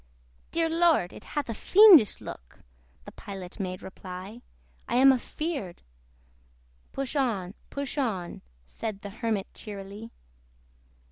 [0.49, 1.13] "Dear Lord!
[1.13, 2.61] it hath a fiendish look
[3.05, 4.41] (The Pilot made reply)
[4.87, 5.83] I am a feared"
[6.91, 10.09] "Push on, push on!" Said the Hermit cheerily.